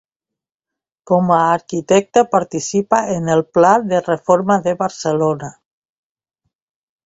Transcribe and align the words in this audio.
Com 1.11 1.29
a 1.35 1.41
arquitecte 1.49 2.23
participà 2.31 3.03
en 3.17 3.31
el 3.35 3.45
pla 3.59 3.75
de 3.93 4.03
reforma 4.09 4.61
de 4.67 4.77
Barcelona. 4.83 5.55